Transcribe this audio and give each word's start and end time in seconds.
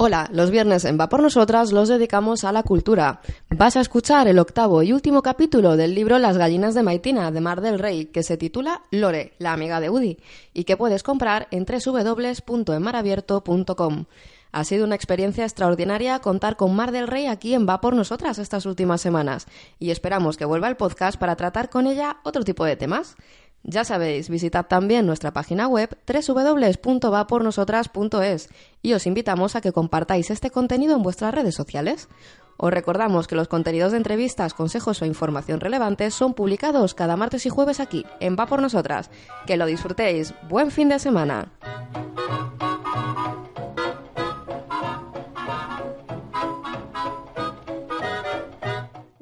Hola, 0.00 0.30
los 0.32 0.52
viernes 0.52 0.84
en 0.84 0.96
Va 0.96 1.08
por 1.08 1.20
Nosotras 1.20 1.72
los 1.72 1.88
dedicamos 1.88 2.44
a 2.44 2.52
la 2.52 2.62
cultura. 2.62 3.20
Vas 3.50 3.76
a 3.76 3.80
escuchar 3.80 4.28
el 4.28 4.38
octavo 4.38 4.84
y 4.84 4.92
último 4.92 5.22
capítulo 5.22 5.76
del 5.76 5.92
libro 5.92 6.20
Las 6.20 6.38
gallinas 6.38 6.76
de 6.76 6.84
Maitina 6.84 7.32
de 7.32 7.40
Mar 7.40 7.60
del 7.60 7.80
Rey, 7.80 8.06
que 8.06 8.22
se 8.22 8.36
titula 8.36 8.82
Lore, 8.92 9.32
la 9.40 9.52
amiga 9.52 9.80
de 9.80 9.90
Udi, 9.90 10.18
y 10.54 10.62
que 10.62 10.76
puedes 10.76 11.02
comprar 11.02 11.48
en 11.50 11.66
www.enmarabierto.com. 11.66 14.04
Ha 14.52 14.64
sido 14.64 14.84
una 14.84 14.94
experiencia 14.94 15.42
extraordinaria 15.42 16.20
contar 16.20 16.56
con 16.56 16.76
Mar 16.76 16.92
del 16.92 17.08
Rey 17.08 17.26
aquí 17.26 17.54
en 17.54 17.68
Va 17.68 17.80
por 17.80 17.96
Nosotras 17.96 18.38
estas 18.38 18.66
últimas 18.66 19.00
semanas, 19.00 19.48
y 19.80 19.90
esperamos 19.90 20.36
que 20.36 20.44
vuelva 20.44 20.68
el 20.68 20.76
podcast 20.76 21.18
para 21.18 21.34
tratar 21.34 21.70
con 21.70 21.88
ella 21.88 22.18
otro 22.22 22.44
tipo 22.44 22.64
de 22.64 22.76
temas. 22.76 23.16
Ya 23.62 23.84
sabéis, 23.84 24.28
visitad 24.30 24.66
también 24.66 25.06
nuestra 25.06 25.32
página 25.32 25.68
web 25.68 25.96
www.vapornosotras.es 26.06 28.48
y 28.82 28.94
os 28.94 29.06
invitamos 29.06 29.54
a 29.56 29.60
que 29.60 29.72
compartáis 29.72 30.30
este 30.30 30.50
contenido 30.50 30.96
en 30.96 31.02
vuestras 31.02 31.34
redes 31.34 31.54
sociales. 31.54 32.08
Os 32.56 32.72
recordamos 32.72 33.28
que 33.28 33.36
los 33.36 33.46
contenidos 33.46 33.92
de 33.92 33.98
entrevistas, 33.98 34.52
consejos 34.52 35.00
o 35.00 35.06
información 35.06 35.60
relevantes 35.60 36.12
son 36.14 36.34
publicados 36.34 36.94
cada 36.94 37.16
martes 37.16 37.46
y 37.46 37.50
jueves 37.50 37.78
aquí, 37.78 38.04
en 38.18 38.36
Va 38.36 38.46
por 38.46 38.60
Nosotras. 38.60 39.12
Que 39.46 39.56
lo 39.56 39.66
disfrutéis. 39.66 40.34
Buen 40.48 40.72
fin 40.72 40.88
de 40.88 40.98
semana. 40.98 41.52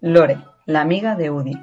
Lore, 0.01 0.43
la 0.65 0.81
amiga 0.81 1.15
de 1.17 1.31
Udi. 1.31 1.61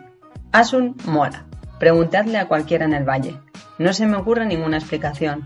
Asun 0.51 0.95
mola. 1.05 1.47
Preguntadle 1.83 2.37
a 2.37 2.47
cualquiera 2.47 2.85
en 2.85 2.93
el 2.93 3.03
valle. 3.03 3.35
No 3.77 3.91
se 3.91 4.05
me 4.07 4.15
ocurre 4.15 4.45
ninguna 4.45 4.77
explicación. 4.77 5.43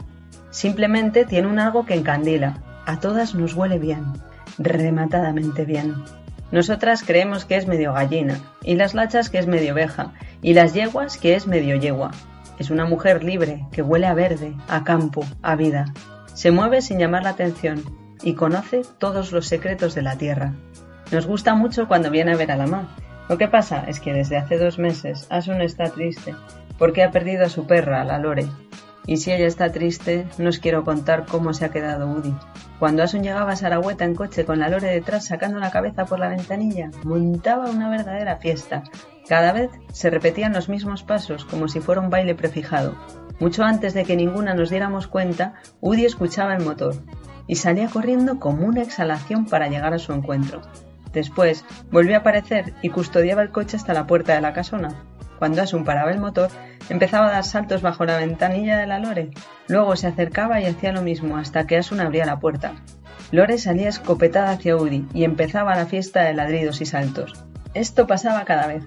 Simplemente 0.51 1.25
tiene 1.25 1.47
un 1.47 1.57
algo 1.57 1.87
que 1.87 1.95
encandila. 1.95 2.61
A 2.85 2.99
todas 2.99 3.33
nos 3.33 3.55
huele 3.55 3.79
bien. 3.79 4.03
Rematadamente 4.59 5.65
bien. 5.65 5.95
Nosotras 6.51 7.01
creemos 7.01 7.45
que 7.45 7.55
es 7.55 7.65
medio 7.65 7.91
gallina, 7.93 8.39
y 8.61 8.75
las 8.75 8.93
lachas 8.93 9.31
que 9.31 9.39
es 9.39 9.47
medio 9.47 9.73
oveja, 9.73 10.13
y 10.43 10.53
las 10.53 10.75
yeguas 10.75 11.17
que 11.17 11.33
es 11.33 11.47
medio 11.47 11.75
yegua. 11.75 12.11
Es 12.59 12.69
una 12.69 12.85
mujer 12.85 13.23
libre, 13.23 13.65
que 13.71 13.81
huele 13.81 14.05
a 14.05 14.13
verde, 14.13 14.53
a 14.67 14.83
campo, 14.83 15.25
a 15.41 15.55
vida. 15.55 15.85
Se 16.35 16.51
mueve 16.51 16.83
sin 16.83 16.99
llamar 16.99 17.23
la 17.23 17.31
atención, 17.31 17.83
y 18.21 18.35
conoce 18.35 18.83
todos 18.99 19.31
los 19.31 19.47
secretos 19.47 19.95
de 19.95 20.03
la 20.03 20.19
tierra. 20.19 20.53
Nos 21.11 21.25
gusta 21.25 21.55
mucho 21.55 21.87
cuando 21.87 22.11
viene 22.11 22.33
a 22.33 22.37
ver 22.37 22.51
a 22.51 22.57
la 22.57 22.67
ma, 22.67 22.95
lo 23.29 23.37
que 23.37 23.47
pasa 23.47 23.83
es 23.87 23.99
que 23.99 24.13
desde 24.13 24.37
hace 24.37 24.57
dos 24.57 24.79
meses 24.79 25.27
Asun 25.29 25.61
está 25.61 25.89
triste 25.89 26.35
porque 26.77 27.03
ha 27.03 27.11
perdido 27.11 27.45
a 27.45 27.49
su 27.49 27.65
perra, 27.65 28.03
la 28.03 28.19
Lore. 28.19 28.47
Y 29.05 29.17
si 29.17 29.31
ella 29.31 29.47
está 29.47 29.71
triste, 29.71 30.27
no 30.37 30.49
os 30.49 30.59
quiero 30.59 30.83
contar 30.83 31.25
cómo 31.25 31.53
se 31.53 31.65
ha 31.65 31.69
quedado 31.69 32.09
Udi. 32.09 32.35
Cuando 32.77 33.03
Asun 33.03 33.23
llegaba 33.23 33.53
a 33.53 33.55
Saragüeta 33.55 34.05
en 34.05 34.15
coche 34.15 34.45
con 34.45 34.59
la 34.59 34.69
Lore 34.69 34.87
detrás 34.87 35.25
sacando 35.25 35.59
la 35.59 35.71
cabeza 35.71 36.05
por 36.05 36.19
la 36.19 36.27
ventanilla, 36.27 36.91
montaba 37.03 37.69
una 37.69 37.89
verdadera 37.89 38.37
fiesta. 38.37 38.83
Cada 39.27 39.53
vez 39.53 39.71
se 39.91 40.09
repetían 40.09 40.53
los 40.53 40.69
mismos 40.69 41.03
pasos 41.03 41.45
como 41.45 41.67
si 41.67 41.79
fuera 41.79 42.01
un 42.01 42.09
baile 42.09 42.35
prefijado. 42.35 42.95
Mucho 43.39 43.63
antes 43.63 43.93
de 43.93 44.03
que 44.03 44.15
ninguna 44.15 44.53
nos 44.53 44.69
diéramos 44.69 45.07
cuenta, 45.07 45.53
Udi 45.79 46.05
escuchaba 46.05 46.55
el 46.55 46.63
motor 46.63 46.95
y 47.47 47.55
salía 47.55 47.87
corriendo 47.87 48.39
como 48.39 48.65
una 48.65 48.81
exhalación 48.81 49.45
para 49.45 49.67
llegar 49.67 49.93
a 49.93 49.99
su 49.99 50.11
encuentro. 50.11 50.61
Después 51.17 51.65
volvió 51.89 52.15
a 52.15 52.19
aparecer 52.19 52.73
y 52.83 52.89
custodiaba 52.89 53.41
el 53.41 53.49
coche 53.49 53.75
hasta 53.75 53.91
la 53.91 54.05
puerta 54.05 54.35
de 54.35 54.41
la 54.41 54.53
casona. 54.53 54.89
Cuando 55.39 55.63
Asun 55.63 55.83
paraba 55.83 56.11
el 56.11 56.19
motor, 56.19 56.51
empezaba 56.89 57.25
a 57.25 57.31
dar 57.31 57.43
saltos 57.43 57.81
bajo 57.81 58.05
la 58.05 58.17
ventanilla 58.17 58.77
de 58.77 58.85
la 58.85 58.99
Lore. 58.99 59.31
Luego 59.67 59.95
se 59.95 60.05
acercaba 60.05 60.61
y 60.61 60.65
hacía 60.65 60.91
lo 60.91 61.01
mismo 61.01 61.35
hasta 61.37 61.65
que 61.65 61.75
Asun 61.75 62.01
abría 62.01 62.27
la 62.27 62.39
puerta. 62.39 62.73
Lore 63.31 63.57
salía 63.57 63.89
escopetada 63.89 64.51
hacia 64.51 64.75
Udi 64.77 65.07
y 65.11 65.23
empezaba 65.23 65.75
la 65.75 65.87
fiesta 65.87 66.21
de 66.21 66.35
ladridos 66.35 66.81
y 66.81 66.85
saltos. 66.85 67.33
Esto 67.73 68.05
pasaba 68.05 68.45
cada 68.45 68.67
vez. 68.67 68.83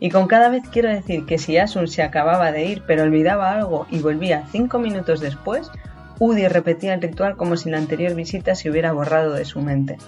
Y 0.00 0.10
con 0.10 0.26
cada 0.26 0.48
vez 0.48 0.64
quiero 0.72 0.88
decir 0.88 1.24
que 1.24 1.38
si 1.38 1.56
Asun 1.56 1.86
se 1.86 2.02
acababa 2.02 2.50
de 2.50 2.64
ir 2.64 2.82
pero 2.84 3.04
olvidaba 3.04 3.52
algo 3.52 3.86
y 3.90 4.00
volvía 4.00 4.42
cinco 4.50 4.80
minutos 4.80 5.20
después, 5.20 5.70
Udi 6.18 6.48
repetía 6.48 6.94
el 6.94 7.00
ritual 7.00 7.36
como 7.36 7.56
si 7.56 7.70
la 7.70 7.78
anterior 7.78 8.16
visita 8.16 8.56
se 8.56 8.70
hubiera 8.70 8.90
borrado 8.90 9.34
de 9.34 9.44
su 9.44 9.60
mente. 9.60 9.98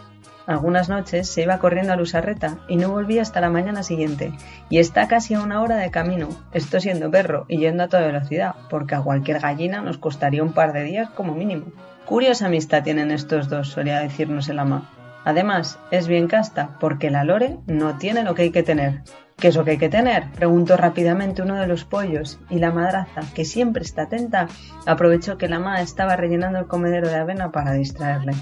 Algunas 0.47 0.88
noches 0.88 1.28
se 1.28 1.42
iba 1.42 1.58
corriendo 1.58 1.92
a 1.92 1.97
Lusarreta 1.97 2.58
y 2.69 2.76
no 2.76 2.91
volvía 2.91 3.22
hasta 3.22 3.41
la 3.41 3.50
mañana 3.50 3.82
siguiente, 3.82 4.32
y 4.69 4.78
está 4.78 5.06
casi 5.06 5.34
a 5.34 5.41
una 5.41 5.62
hora 5.62 5.76
de 5.76 5.91
camino, 5.91 6.28
esto 6.53 6.80
siendo 6.80 7.10
perro 7.10 7.44
y 7.48 7.58
yendo 7.58 7.84
a 7.84 7.88
toda 7.88 8.06
velocidad, 8.06 8.54
porque 8.69 8.94
a 8.97 9.02
cualquier 9.02 9.41
gallina 9.41 9.82
nos 9.82 9.98
costaría 9.98 10.42
un 10.42 10.52
par 10.52 10.72
de 10.72 10.82
días 10.82 11.10
como 11.10 11.34
mínimo. 11.34 11.66
Curiosa 12.06 12.47
amistad 12.47 12.82
tienen 12.82 13.12
estos 13.12 13.48
dos, 13.48 13.69
solía 13.69 14.00
decirnos 14.00 14.48
el 14.48 14.58
ama. 14.58 14.91
Además, 15.25 15.78
es 15.92 16.08
bien 16.08 16.26
casta, 16.26 16.76
porque 16.81 17.10
la 17.10 17.22
Lore 17.22 17.58
no 17.66 17.97
tiene 17.98 18.25
lo 18.25 18.34
que 18.34 18.42
hay 18.42 18.50
que 18.50 18.64
tener. 18.64 19.02
¿Qué 19.36 19.48
es 19.48 19.56
lo 19.56 19.64
que 19.64 19.72
hay 19.72 19.78
que 19.78 19.88
tener? 19.88 20.31
preguntó 20.32 20.76
rápidamente 20.76 21.42
uno 21.42 21.54
de 21.54 21.69
los 21.69 21.84
pollos, 21.84 22.41
y 22.50 22.58
la 22.58 22.72
madraza, 22.72 23.22
que 23.34 23.44
siempre 23.44 23.84
está 23.84 24.02
atenta, 24.02 24.48
aprovechó 24.86 25.38
que 25.38 25.48
la 25.48 25.60
ma 25.60 25.81
estaba 25.81 26.16
rellenando 26.16 26.58
el 26.58 26.66
comedero 26.66 27.08
de 27.08 27.16
avena 27.16 27.52
para 27.52 27.72
distraerle. 27.72 28.34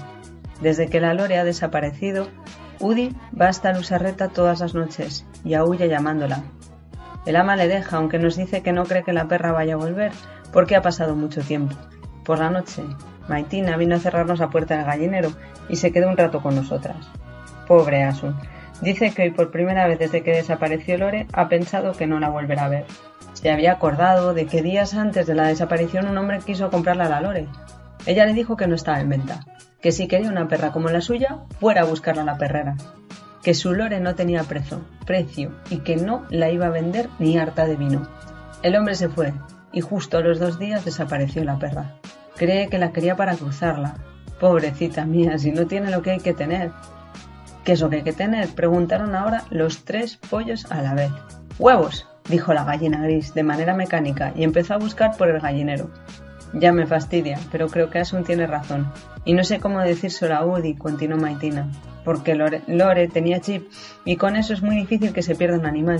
Desde 0.61 0.87
que 0.87 1.01
la 1.01 1.13
Lore 1.13 1.37
ha 1.37 1.43
desaparecido, 1.43 2.27
Udi 2.79 3.15
va 3.39 3.47
hasta 3.47 3.73
Lusarreta 3.73 4.29
todas 4.29 4.59
las 4.59 4.73
noches 4.73 5.25
y 5.43 5.55
aúlla 5.55 5.85
llamándola. 5.87 6.43
El 7.25 7.35
ama 7.35 7.55
le 7.55 7.67
deja, 7.67 7.97
aunque 7.97 8.19
nos 8.19 8.35
dice 8.35 8.61
que 8.61 8.71
no 8.71 8.85
cree 8.85 9.03
que 9.03 9.13
la 9.13 9.27
perra 9.27 9.51
vaya 9.51 9.75
a 9.75 9.77
volver, 9.77 10.11
porque 10.51 10.75
ha 10.75 10.81
pasado 10.81 11.15
mucho 11.15 11.41
tiempo. 11.41 11.75
Por 12.23 12.39
la 12.39 12.49
noche, 12.49 12.83
Maitina 13.27 13.77
vino 13.77 13.95
a 13.95 13.99
cerrarnos 13.99 14.39
la 14.39 14.49
puerta 14.49 14.75
del 14.75 14.85
gallinero 14.85 15.31
y 15.69 15.75
se 15.75 15.91
quedó 15.91 16.09
un 16.09 16.17
rato 16.17 16.41
con 16.41 16.55
nosotras. 16.55 16.97
Pobre 17.67 18.03
Asun. 18.03 18.35
Dice 18.81 19.11
que 19.11 19.23
hoy 19.23 19.31
por 19.31 19.51
primera 19.51 19.87
vez 19.87 19.99
desde 19.99 20.23
que 20.23 20.31
desapareció 20.31 20.97
Lore 20.97 21.27
ha 21.33 21.49
pensado 21.49 21.93
que 21.93 22.07
no 22.07 22.19
la 22.19 22.29
volverá 22.29 22.65
a 22.65 22.69
ver. 22.69 22.85
Se 23.33 23.51
había 23.51 23.73
acordado 23.73 24.33
de 24.33 24.47
que 24.47 24.63
días 24.63 24.95
antes 24.95 25.27
de 25.27 25.35
la 25.35 25.47
desaparición 25.47 26.07
un 26.07 26.17
hombre 26.17 26.39
quiso 26.39 26.71
comprarla 26.71 27.05
a 27.05 27.09
la 27.09 27.21
Lore. 27.21 27.47
Ella 28.05 28.25
le 28.25 28.33
dijo 28.33 28.57
que 28.57 28.67
no 28.67 28.75
estaba 28.75 28.99
en 28.99 29.09
venta, 29.09 29.45
que 29.81 29.91
si 29.91 30.07
quería 30.07 30.29
una 30.29 30.47
perra 30.47 30.71
como 30.71 30.89
la 30.89 31.01
suya, 31.01 31.39
fuera 31.59 31.81
a 31.81 31.85
buscarla 31.85 32.23
a 32.23 32.25
la 32.25 32.37
perrera, 32.37 32.75
que 33.43 33.53
su 33.53 33.73
lore 33.73 33.99
no 33.99 34.15
tenía 34.15 34.43
precio, 34.43 34.81
precio 35.05 35.51
y 35.69 35.77
que 35.77 35.95
no 35.95 36.25
la 36.29 36.49
iba 36.49 36.67
a 36.67 36.71
vender 36.71 37.09
ni 37.19 37.37
harta 37.37 37.65
de 37.65 37.75
vino. 37.75 38.07
El 38.63 38.75
hombre 38.75 38.95
se 38.95 39.09
fue 39.09 39.33
y 39.73 39.81
justo 39.81 40.17
a 40.17 40.21
los 40.21 40.39
dos 40.39 40.59
días 40.59 40.85
desapareció 40.85 41.43
la 41.43 41.57
perra. 41.57 41.95
Cree 42.35 42.69
que 42.69 42.79
la 42.79 42.91
quería 42.91 43.15
para 43.15 43.35
cruzarla. 43.35 43.95
Pobrecita 44.39 45.05
mía, 45.05 45.37
si 45.37 45.51
no 45.51 45.67
tiene 45.67 45.91
lo 45.91 46.01
que 46.01 46.11
hay 46.11 46.19
que 46.19 46.33
tener. 46.33 46.71
¿Qué 47.63 47.73
es 47.73 47.81
lo 47.81 47.89
que 47.89 47.97
hay 47.97 48.03
que 48.03 48.13
tener? 48.13 48.49
Preguntaron 48.49 49.15
ahora 49.15 49.43
los 49.49 49.85
tres 49.85 50.17
pollos 50.17 50.65
a 50.71 50.81
la 50.81 50.95
vez. 50.95 51.11
¡Huevos! 51.59 52.07
dijo 52.29 52.53
la 52.53 52.63
gallina 52.63 53.03
gris 53.03 53.33
de 53.33 53.43
manera 53.43 53.75
mecánica 53.75 54.31
y 54.35 54.43
empezó 54.43 54.73
a 54.73 54.77
buscar 54.77 55.17
por 55.17 55.29
el 55.29 55.39
gallinero. 55.39 55.89
Ya 56.53 56.71
me 56.73 56.85
fastidia, 56.85 57.39
pero 57.51 57.67
creo 57.69 57.89
que 57.89 57.99
Asun 57.99 58.23
tiene 58.23 58.45
razón. 58.45 58.91
Y 59.23 59.33
no 59.33 59.43
sé 59.43 59.59
cómo 59.59 59.79
decírselo 59.79 60.35
a 60.35 60.45
Udi, 60.45 60.75
continuó 60.75 61.17
Maitina, 61.17 61.69
porque 62.03 62.35
Lore, 62.35 63.07
tenía 63.07 63.39
chip 63.39 63.71
y 64.03 64.17
con 64.17 64.35
eso 64.35 64.53
es 64.53 64.61
muy 64.61 64.75
difícil 64.75 65.13
que 65.13 65.21
se 65.21 65.35
pierda 65.35 65.59
un 65.59 65.65
animal. 65.65 65.99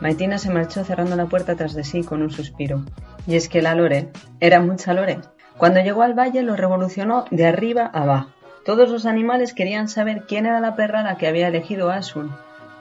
Maitina 0.00 0.38
se 0.38 0.50
marchó 0.50 0.84
cerrando 0.84 1.16
la 1.16 1.26
puerta 1.26 1.54
tras 1.54 1.74
de 1.74 1.84
sí 1.84 2.02
con 2.02 2.22
un 2.22 2.30
suspiro. 2.30 2.84
Y 3.26 3.34
es 3.36 3.48
que 3.48 3.60
la 3.60 3.74
Lore 3.74 4.10
era 4.40 4.60
mucha 4.60 4.94
Lore. 4.94 5.20
Cuando 5.58 5.80
llegó 5.80 6.02
al 6.02 6.18
valle 6.18 6.42
lo 6.42 6.56
revolucionó 6.56 7.26
de 7.30 7.46
arriba 7.46 7.90
a 7.92 8.02
abajo. 8.02 8.30
Todos 8.64 8.88
los 8.90 9.04
animales 9.04 9.52
querían 9.52 9.88
saber 9.88 10.24
quién 10.26 10.46
era 10.46 10.60
la 10.60 10.76
perra 10.76 11.02
la 11.02 11.16
que 11.16 11.26
había 11.26 11.48
elegido 11.48 11.90
Asun, 11.90 12.30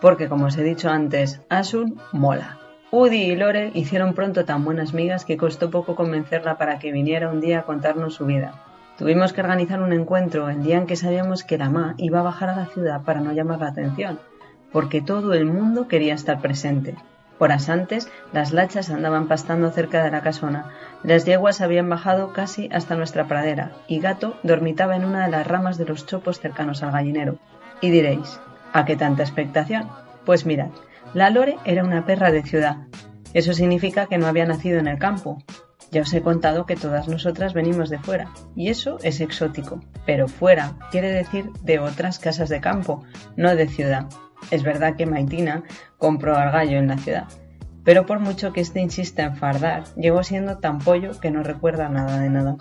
porque 0.02 0.28
como 0.28 0.46
os 0.46 0.58
he 0.58 0.64
dicho 0.64 0.90
antes, 0.90 1.42
Asun 1.50 2.00
mola. 2.12 2.60
Udi 2.92 3.22
y 3.22 3.36
Lore 3.36 3.70
hicieron 3.76 4.16
pronto 4.16 4.46
tan 4.46 4.66
buenas 4.66 4.96
migas 4.96 5.24
que 5.24 5.38
costó 5.38 5.70
poco 5.70 5.96
convencerla 5.96 6.58
para 6.58 6.80
que 6.80 6.92
viniera 6.92 7.30
un 7.30 7.40
día 7.40 7.60
a 7.60 7.64
contarnos 7.64 8.16
su 8.16 8.26
vida. 8.26 8.54
Tuvimos 8.98 9.32
que 9.32 9.42
organizar 9.42 9.80
un 9.80 9.94
encuentro 9.94 10.50
el 10.50 10.64
día 10.64 10.80
en 10.80 10.88
que 10.88 10.96
sabíamos 10.96 11.44
que 11.44 11.60
la 11.60 11.70
Ma 11.70 11.94
iba 11.98 12.20
a 12.20 12.24
bajar 12.24 12.50
a 12.50 12.56
la 12.56 12.66
ciudad 12.66 13.04
para 13.04 13.22
no 13.22 13.32
llamar 13.32 13.60
la 13.60 13.68
atención, 13.68 14.20
porque 14.72 15.02
todo 15.02 15.36
el 15.36 15.46
mundo 15.46 15.88
quería 15.88 16.16
estar 16.16 16.42
presente. 16.42 16.96
Horas 17.38 17.70
antes, 17.70 18.10
las 18.34 18.54
lachas 18.54 18.90
andaban 18.90 19.28
pastando 19.28 19.70
cerca 19.70 20.04
de 20.04 20.10
la 20.10 20.22
casona, 20.22 20.72
las 21.04 21.26
yeguas 21.26 21.62
habían 21.62 21.90
bajado 21.90 22.34
casi 22.34 22.70
hasta 22.74 22.96
nuestra 22.96 23.28
pradera, 23.28 23.72
y 23.88 24.00
Gato 24.00 24.36
dormitaba 24.42 24.96
en 24.96 25.06
una 25.06 25.26
de 25.26 25.32
las 25.32 25.46
ramas 25.46 25.78
de 25.78 25.86
los 25.86 26.08
chopos 26.08 26.40
cercanos 26.40 26.82
al 26.82 26.92
gallinero. 26.92 27.38
Y 27.82 27.92
diréis, 27.92 28.40
¿a 28.74 28.84
qué 28.84 28.96
tanta 28.96 29.22
expectación? 29.22 29.88
Pues 30.26 30.48
mirad, 30.48 30.70
la 31.14 31.30
Lore 31.30 31.58
era 31.66 31.84
una 31.84 32.06
perra 32.06 32.32
de 32.32 32.44
ciudad. 32.44 32.88
Eso 33.34 33.54
significa 33.54 34.08
que 34.08 34.18
no 34.18 34.28
había 34.28 34.46
nacido 34.46 34.80
en 34.80 34.88
el 34.88 35.00
campo. 35.00 35.44
Ya 35.92 36.02
os 36.02 36.14
he 36.14 36.22
contado 36.22 36.66
que 36.66 36.76
todas 36.76 37.08
nosotras 37.08 37.54
venimos 37.54 37.90
de 37.90 38.00
fuera, 38.00 38.30
y 38.56 38.70
eso 38.70 38.98
es 39.02 39.22
exótico. 39.22 39.80
Pero 40.06 40.28
fuera 40.28 40.78
quiere 40.92 41.12
decir 41.12 41.52
de 41.64 41.80
otras 41.80 42.20
casas 42.20 42.50
de 42.50 42.62
campo, 42.62 43.04
no 43.36 43.56
de 43.56 43.68
ciudad. 43.68 44.06
Es 44.52 44.64
verdad 44.64 44.96
que 44.96 45.06
Maitina 45.06 45.64
compró 45.98 46.36
al 46.36 46.52
gallo 46.52 46.78
en 46.78 46.88
la 46.88 46.98
ciudad, 46.98 47.28
pero 47.84 48.06
por 48.06 48.20
mucho 48.20 48.54
que 48.54 48.62
éste 48.62 48.80
insista 48.80 49.24
en 49.24 49.36
fardar, 49.36 49.84
llegó 49.96 50.24
siendo 50.24 50.58
tan 50.60 50.80
pollo 50.80 51.20
que 51.20 51.32
no 51.32 51.44
recuerda 51.44 51.90
nada 51.90 52.20
de 52.20 52.30
nada. 52.30 52.58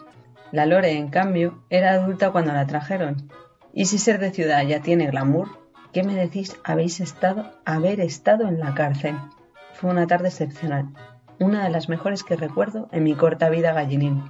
La 0.52 0.64
Lore, 0.64 0.92
en 0.92 1.08
cambio, 1.08 1.62
era 1.68 1.92
adulta 1.92 2.30
cuando 2.30 2.52
la 2.52 2.66
trajeron, 2.66 3.30
Y 3.74 3.84
si 3.84 3.98
ser 3.98 4.18
de 4.18 4.30
ciudad 4.30 4.66
ya 4.66 4.80
tiene 4.80 5.06
glamour, 5.08 5.57
¿qué 5.92 6.02
me 6.02 6.14
decís 6.14 6.56
habéis 6.64 7.00
estado, 7.00 7.52
haber 7.64 8.00
estado 8.00 8.46
en 8.48 8.60
la 8.60 8.74
cárcel? 8.74 9.16
Fue 9.74 9.90
una 9.90 10.06
tarde 10.06 10.28
excepcional, 10.28 10.88
una 11.38 11.64
de 11.64 11.70
las 11.70 11.88
mejores 11.88 12.24
que 12.24 12.36
recuerdo 12.36 12.88
en 12.92 13.04
mi 13.04 13.14
corta 13.14 13.48
vida 13.48 13.72
gallinil. 13.72 14.22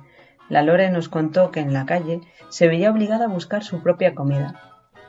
La 0.49 0.63
Lore 0.63 0.91
nos 0.91 1.09
contó 1.09 1.51
que 1.51 1.61
en 1.61 1.73
la 1.73 1.87
calle 1.87 2.21
se 2.49 2.69
veía 2.69 2.91
obligada 2.91 3.27
a 3.27 3.29
buscar 3.29 3.65
su 3.65 3.83
propia 3.83 4.15
comida. 4.15 4.61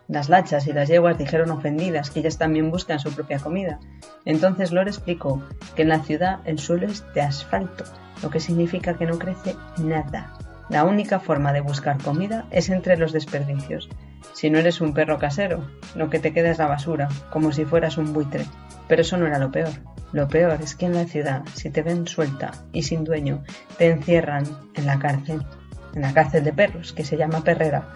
Las 0.07 0.27
lachas 0.27 0.65
y 0.67 0.73
las 0.73 0.89
yeguas 0.89 1.17
dijeron 1.17 1.51
ofendidas 1.51 2.09
que 2.09 2.21
ellas 2.21 2.37
también 2.37 2.71
buscan 2.71 2.99
su 2.99 3.13
propia 3.13 3.39
comida. 3.39 3.79
Entonces 4.25 4.71
Lore 4.71 4.89
explicó 4.89 5.41
que 5.75 5.83
en 5.83 5.89
la 5.89 5.99
ciudad 5.99 6.39
el 6.45 6.57
suelo 6.57 6.87
es 6.87 7.05
de 7.13 7.21
asfalto, 7.21 7.83
lo 8.23 8.29
que 8.29 8.39
significa 8.39 8.95
que 8.95 9.05
no 9.05 9.19
crece 9.19 9.55
nada. 9.77 10.33
La 10.69 10.83
única 10.83 11.19
forma 11.19 11.53
de 11.53 11.61
buscar 11.61 12.01
comida 12.01 12.45
es 12.51 12.69
entre 12.69 12.97
los 12.97 13.11
desperdicios. 13.13 13.89
Si 14.33 14.49
no 14.49 14.59
eres 14.59 14.81
un 14.81 14.93
perro 14.93 15.17
casero, 15.17 15.69
lo 15.95 16.09
que 16.09 16.19
te 16.19 16.33
queda 16.33 16.51
es 16.51 16.57
la 16.57 16.67
basura, 16.67 17.09
como 17.29 17.51
si 17.51 17.65
fueras 17.65 17.97
un 17.97 18.13
buitre. 18.13 18.45
Pero 18.87 19.01
eso 19.01 19.17
no 19.17 19.27
era 19.27 19.39
lo 19.39 19.51
peor. 19.51 19.71
Lo 20.11 20.27
peor 20.27 20.61
es 20.61 20.75
que 20.75 20.85
en 20.85 20.95
la 20.95 21.05
ciudad, 21.05 21.43
si 21.53 21.69
te 21.69 21.81
ven 21.81 22.07
suelta 22.07 22.51
y 22.73 22.83
sin 22.83 23.03
dueño, 23.03 23.43
te 23.77 23.87
encierran 23.87 24.43
en 24.75 24.85
la 24.85 24.97
cárcel, 24.97 25.45
en 25.93 26.01
la 26.01 26.13
cárcel 26.13 26.43
de 26.43 26.53
perros, 26.53 26.93
que 26.93 27.03
se 27.03 27.17
llama 27.17 27.43
Perrera. 27.43 27.93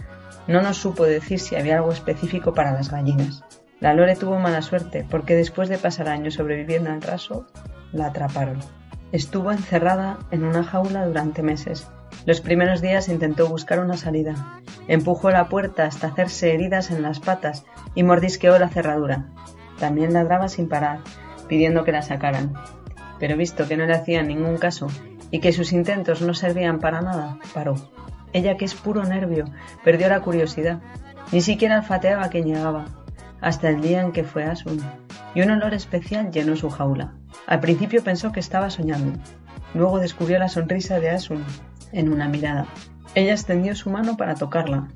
No 0.47 0.61
nos 0.61 0.77
supo 0.77 1.05
decir 1.05 1.39
si 1.39 1.55
había 1.55 1.77
algo 1.77 1.91
específico 1.91 2.53
para 2.53 2.73
las 2.73 2.91
gallinas. 2.91 3.43
La 3.79 3.93
Lore 3.93 4.15
tuvo 4.15 4.39
mala 4.39 4.61
suerte 4.61 5.05
porque 5.09 5.35
después 5.35 5.69
de 5.69 5.77
pasar 5.77 6.07
años 6.07 6.35
sobreviviendo 6.35 6.91
al 6.91 7.01
raso, 7.01 7.47
la 7.91 8.07
atraparon. 8.07 8.59
Estuvo 9.11 9.51
encerrada 9.51 10.19
en 10.31 10.43
una 10.43 10.63
jaula 10.63 11.05
durante 11.05 11.43
meses 11.43 11.87
los 12.25 12.41
primeros 12.41 12.81
días 12.81 13.09
intentó 13.09 13.47
buscar 13.47 13.79
una 13.79 13.97
salida. 13.97 14.61
Empujó 14.87 15.29
la 15.29 15.49
puerta 15.49 15.85
hasta 15.85 16.07
hacerse 16.07 16.53
heridas 16.53 16.91
en 16.91 17.01
las 17.01 17.19
patas 17.19 17.65
y 17.95 18.03
mordisqueó 18.03 18.57
la 18.59 18.69
cerradura. 18.69 19.25
También 19.79 20.13
ladraba 20.13 20.47
sin 20.47 20.69
parar, 20.69 20.99
pidiendo 21.47 21.83
que 21.83 21.91
la 21.91 22.01
sacaran. 22.01 22.53
Pero 23.19 23.37
visto 23.37 23.67
que 23.67 23.77
no 23.77 23.85
le 23.85 23.93
hacían 23.93 24.27
ningún 24.27 24.57
caso 24.57 24.87
y 25.31 25.39
que 25.39 25.51
sus 25.51 25.73
intentos 25.73 26.21
no 26.21 26.33
servían 26.33 26.79
para 26.79 27.01
nada, 27.01 27.39
paró. 27.53 27.75
Ella, 28.33 28.57
que 28.57 28.65
es 28.65 28.73
puro 28.73 29.03
nervio, 29.03 29.45
perdió 29.83 30.07
la 30.09 30.21
curiosidad. 30.21 30.79
Ni 31.31 31.41
siquiera 31.41 31.79
olfateaba 31.79 32.25
a 32.25 32.29
quien 32.29 32.45
llegaba, 32.45 32.85
hasta 33.41 33.69
el 33.69 33.81
día 33.81 34.01
en 34.01 34.11
que 34.11 34.23
fue 34.23 34.45
Asun, 34.45 34.79
y 35.35 35.41
un 35.41 35.51
olor 35.51 35.73
especial 35.73 36.31
llenó 36.31 36.55
su 36.55 36.69
jaula. 36.69 37.13
Al 37.47 37.59
principio 37.59 38.03
pensó 38.03 38.31
que 38.31 38.39
estaba 38.39 38.69
soñando. 38.69 39.19
Luego 39.73 39.99
descubrió 39.99 40.39
la 40.39 40.49
sonrisa 40.49 40.99
de 40.99 41.09
Asun, 41.09 41.43
en 41.93 42.11
una 42.11 42.27
mirada. 42.27 42.65
Ella 43.15 43.33
extendió 43.33 43.75
su 43.75 43.89
mano 43.89 44.17
para 44.17 44.35
tocarla, 44.35 44.87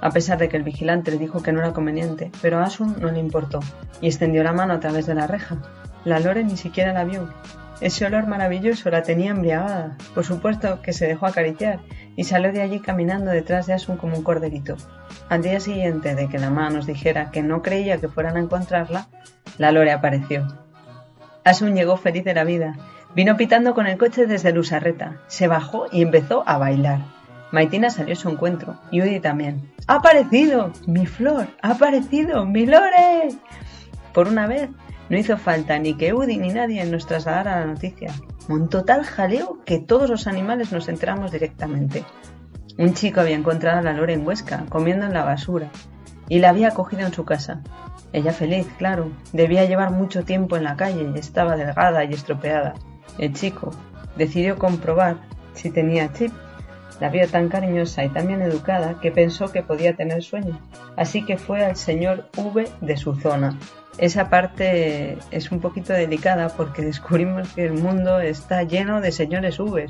a 0.00 0.10
pesar 0.10 0.38
de 0.38 0.48
que 0.48 0.56
el 0.56 0.62
vigilante 0.62 1.10
le 1.10 1.18
dijo 1.18 1.42
que 1.42 1.52
no 1.52 1.60
era 1.60 1.72
conveniente, 1.72 2.30
pero 2.40 2.58
a 2.58 2.64
Asun 2.64 2.96
no 2.98 3.10
le 3.10 3.18
importó, 3.18 3.60
y 4.00 4.06
extendió 4.06 4.42
la 4.42 4.52
mano 4.52 4.74
a 4.74 4.80
través 4.80 5.06
de 5.06 5.14
la 5.14 5.26
reja. 5.26 5.58
La 6.04 6.18
Lore 6.18 6.42
ni 6.42 6.56
siquiera 6.56 6.92
la 6.94 7.04
vio. 7.04 7.28
Ese 7.82 8.06
olor 8.06 8.26
maravilloso 8.26 8.90
la 8.90 9.02
tenía 9.02 9.30
embriagada. 9.30 9.96
Por 10.14 10.24
supuesto 10.24 10.80
que 10.82 10.92
se 10.92 11.06
dejó 11.06 11.26
acariciar 11.26 11.80
y 12.16 12.24
salió 12.24 12.52
de 12.52 12.62
allí 12.62 12.80
caminando 12.80 13.30
detrás 13.30 13.66
de 13.66 13.74
Asun 13.74 13.96
como 13.96 14.16
un 14.16 14.22
corderito. 14.22 14.76
Al 15.28 15.42
día 15.42 15.60
siguiente 15.60 16.14
de 16.14 16.28
que 16.28 16.38
la 16.38 16.50
mamá 16.50 16.70
nos 16.70 16.86
dijera 16.86 17.30
que 17.30 17.42
no 17.42 17.62
creía 17.62 17.98
que 17.98 18.08
fueran 18.08 18.36
a 18.36 18.40
encontrarla, 18.40 19.08
la 19.58 19.72
Lore 19.72 19.92
apareció. 19.92 20.46
Asun 21.44 21.74
llegó 21.74 21.96
feliz 21.96 22.24
de 22.24 22.34
la 22.34 22.44
vida 22.44 22.76
Vino 23.14 23.36
pitando 23.36 23.74
con 23.74 23.88
el 23.88 23.98
coche 23.98 24.26
desde 24.26 24.52
Lusarreta, 24.52 25.16
se 25.26 25.48
bajó 25.48 25.86
y 25.90 26.02
empezó 26.02 26.44
a 26.46 26.58
bailar. 26.58 27.00
Maitina 27.50 27.90
salió 27.90 28.12
a 28.12 28.16
su 28.16 28.28
encuentro 28.28 28.78
y 28.92 29.02
Udi 29.02 29.18
también. 29.18 29.72
¡Ha 29.88 29.96
aparecido! 29.96 30.70
¡Mi 30.86 31.06
flor! 31.06 31.48
¡Ha 31.62 31.72
aparecido! 31.72 32.46
¡Mi 32.46 32.66
Lore! 32.66 33.30
Por 34.14 34.28
una 34.28 34.46
vez, 34.46 34.70
no 35.08 35.18
hizo 35.18 35.36
falta 35.36 35.76
ni 35.80 35.94
que 35.94 36.14
Udi 36.14 36.38
ni 36.38 36.50
nadie 36.50 36.84
nos 36.84 37.06
trasladara 37.06 37.58
la 37.58 37.66
noticia. 37.66 38.12
Un 38.48 38.68
total 38.68 39.04
jaleo 39.04 39.58
que 39.64 39.80
todos 39.80 40.08
los 40.08 40.28
animales 40.28 40.70
nos 40.70 40.88
enteramos 40.88 41.32
directamente. 41.32 42.04
Un 42.78 42.94
chico 42.94 43.20
había 43.20 43.34
encontrado 43.34 43.80
a 43.80 43.82
la 43.82 43.92
Lore 43.92 44.14
en 44.14 44.24
Huesca, 44.24 44.66
comiendo 44.68 45.06
en 45.06 45.12
la 45.12 45.24
basura, 45.24 45.70
y 46.28 46.38
la 46.38 46.50
había 46.50 46.68
acogido 46.68 47.04
en 47.04 47.12
su 47.12 47.24
casa. 47.24 47.62
Ella 48.12 48.32
feliz, 48.32 48.68
claro, 48.78 49.10
debía 49.32 49.64
llevar 49.64 49.90
mucho 49.90 50.24
tiempo 50.24 50.56
en 50.56 50.64
la 50.64 50.76
calle 50.76 51.10
y 51.12 51.18
estaba 51.18 51.56
delgada 51.56 52.04
y 52.04 52.12
estropeada. 52.12 52.74
El 53.18 53.32
chico 53.34 53.70
decidió 54.16 54.58
comprobar 54.58 55.16
si 55.54 55.70
tenía 55.70 56.12
chip. 56.12 56.32
La 57.00 57.08
vio 57.08 57.26
tan 57.28 57.48
cariñosa 57.48 58.04
y 58.04 58.10
tan 58.10 58.26
bien 58.26 58.42
educada 58.42 59.00
que 59.00 59.10
pensó 59.10 59.50
que 59.50 59.62
podía 59.62 59.96
tener 59.96 60.22
sueño. 60.22 60.60
Así 60.96 61.24
que 61.24 61.38
fue 61.38 61.64
al 61.64 61.76
señor 61.76 62.28
V 62.36 62.68
de 62.82 62.96
su 62.98 63.14
zona. 63.14 63.58
Esa 63.96 64.30
parte 64.30 65.18
es 65.30 65.50
un 65.50 65.60
poquito 65.60 65.92
delicada 65.92 66.48
porque 66.48 66.82
descubrimos 66.86 67.48
que 67.54 67.64
el 67.64 67.74
mundo 67.74 68.20
está 68.20 68.62
lleno 68.62 69.00
de 69.00 69.12
señores 69.12 69.58
V. 69.58 69.86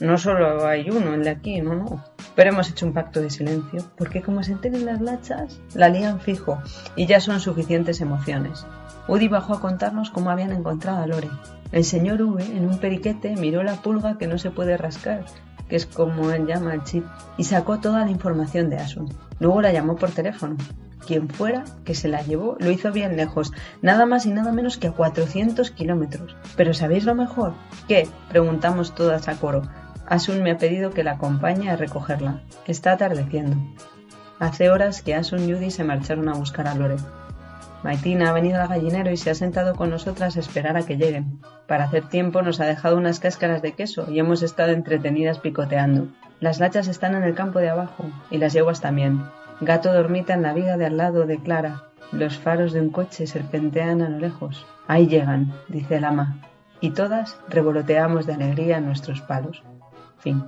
No 0.00 0.18
solo 0.18 0.66
hay 0.66 0.90
uno, 0.90 1.14
el 1.14 1.24
de 1.24 1.30
aquí, 1.30 1.60
no, 1.60 1.74
no. 1.74 2.04
Pero 2.34 2.50
hemos 2.50 2.68
hecho 2.70 2.86
un 2.86 2.92
pacto 2.92 3.20
de 3.20 3.30
silencio 3.30 3.84
porque 3.96 4.22
como 4.22 4.42
se 4.42 4.52
enteren 4.52 4.86
las 4.86 5.00
lachas, 5.00 5.60
la 5.74 5.88
lían 5.88 6.20
fijo 6.20 6.62
y 6.96 7.06
ya 7.06 7.20
son 7.20 7.40
suficientes 7.40 8.00
emociones. 8.00 8.66
Udi 9.06 9.28
bajó 9.28 9.54
a 9.54 9.60
contarnos 9.60 10.10
cómo 10.10 10.30
habían 10.30 10.52
encontrado 10.52 11.02
a 11.02 11.06
Lore. 11.06 11.28
El 11.74 11.84
señor 11.84 12.22
V, 12.22 12.40
en 12.40 12.68
un 12.68 12.78
periquete, 12.78 13.34
miró 13.34 13.64
la 13.64 13.82
pulga 13.82 14.16
que 14.16 14.28
no 14.28 14.38
se 14.38 14.52
puede 14.52 14.76
rascar, 14.76 15.24
que 15.68 15.74
es 15.74 15.86
como 15.86 16.30
él 16.30 16.46
llama 16.46 16.72
el 16.72 16.84
chip, 16.84 17.04
y 17.36 17.42
sacó 17.42 17.80
toda 17.80 18.04
la 18.04 18.12
información 18.12 18.70
de 18.70 18.76
Asun. 18.76 19.12
Luego 19.40 19.60
la 19.60 19.72
llamó 19.72 19.96
por 19.96 20.12
teléfono. 20.12 20.56
Quien 21.04 21.28
fuera 21.28 21.64
que 21.84 21.96
se 21.96 22.06
la 22.06 22.22
llevó 22.22 22.56
lo 22.60 22.70
hizo 22.70 22.92
bien 22.92 23.16
lejos, 23.16 23.50
nada 23.82 24.06
más 24.06 24.24
y 24.24 24.30
nada 24.30 24.52
menos 24.52 24.78
que 24.78 24.86
a 24.86 24.92
400 24.92 25.72
kilómetros. 25.72 26.36
Pero 26.56 26.74
¿sabéis 26.74 27.06
lo 27.06 27.16
mejor? 27.16 27.54
¿Qué? 27.88 28.06
Preguntamos 28.28 28.94
todas 28.94 29.26
a 29.26 29.34
coro. 29.34 29.62
Asun 30.06 30.44
me 30.44 30.52
ha 30.52 30.58
pedido 30.58 30.92
que 30.92 31.02
la 31.02 31.14
acompañe 31.14 31.70
a 31.70 31.76
recogerla. 31.76 32.42
Está 32.68 32.92
atardeciendo. 32.92 33.56
Hace 34.38 34.70
horas 34.70 35.02
que 35.02 35.16
Asun 35.16 35.40
y 35.40 35.52
Judy 35.52 35.72
se 35.72 35.82
marcharon 35.82 36.28
a 36.28 36.34
buscar 36.34 36.68
a 36.68 36.76
Lore. 36.76 36.98
Maitina 37.84 38.30
ha 38.30 38.32
venido 38.32 38.62
al 38.62 38.68
gallinero 38.68 39.10
y 39.10 39.18
se 39.18 39.28
ha 39.28 39.34
sentado 39.34 39.74
con 39.74 39.90
nosotras 39.90 40.36
a 40.36 40.40
esperar 40.40 40.78
a 40.78 40.86
que 40.86 40.96
lleguen. 40.96 41.38
Para 41.68 41.84
hacer 41.84 42.08
tiempo 42.08 42.40
nos 42.40 42.58
ha 42.58 42.64
dejado 42.64 42.96
unas 42.96 43.20
cáscaras 43.20 43.60
de 43.60 43.72
queso 43.72 44.10
y 44.10 44.18
hemos 44.18 44.42
estado 44.42 44.72
entretenidas 44.72 45.38
picoteando. 45.38 46.08
Las 46.40 46.60
lachas 46.60 46.88
están 46.88 47.14
en 47.14 47.24
el 47.24 47.34
campo 47.34 47.58
de 47.58 47.68
abajo 47.68 48.06
y 48.30 48.38
las 48.38 48.54
yeguas 48.54 48.80
también. 48.80 49.22
Gato 49.60 49.92
dormita 49.92 50.32
en 50.32 50.40
la 50.40 50.54
viga 50.54 50.78
de 50.78 50.86
al 50.86 50.96
lado 50.96 51.26
de 51.26 51.36
Clara. 51.36 51.82
Los 52.10 52.38
faros 52.38 52.72
de 52.72 52.80
un 52.80 52.88
coche 52.88 53.26
serpentean 53.26 54.00
a 54.00 54.08
lo 54.08 54.18
lejos. 54.18 54.64
Ahí 54.88 55.06
llegan, 55.06 55.52
dice 55.68 55.96
el 55.96 56.06
ama. 56.06 56.38
Y 56.80 56.92
todas 56.92 57.36
revoloteamos 57.50 58.24
de 58.24 58.32
alegría 58.32 58.78
en 58.78 58.86
nuestros 58.86 59.20
palos. 59.20 59.62
Fin. 60.16 60.42